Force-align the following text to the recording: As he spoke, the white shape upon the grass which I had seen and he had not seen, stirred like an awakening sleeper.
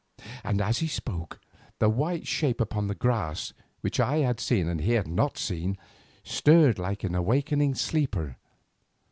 As 0.43 0.79
he 0.79 0.87
spoke, 0.87 1.39
the 1.77 1.87
white 1.87 2.25
shape 2.25 2.59
upon 2.59 2.87
the 2.87 2.95
grass 2.95 3.53
which 3.81 3.99
I 3.99 4.17
had 4.17 4.39
seen 4.39 4.67
and 4.67 4.81
he 4.81 4.93
had 4.93 5.07
not 5.07 5.37
seen, 5.37 5.77
stirred 6.23 6.79
like 6.79 7.03
an 7.03 7.13
awakening 7.13 7.75
sleeper. 7.75 8.37